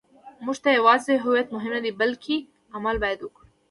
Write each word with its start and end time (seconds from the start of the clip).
موږ 0.45 0.57
ته 0.63 0.69
یوازې 0.77 1.13
هویت 1.23 1.47
مهم 1.55 1.71
نه 1.75 1.81
دی، 1.85 1.91
بلکې 2.01 2.35
عمل 2.75 2.95
باید 3.03 3.19
وکړو. 3.21 3.43